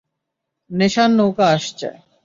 নেশার 0.71 1.09
নৌকা 1.17 1.45
আসছে। 1.55 1.87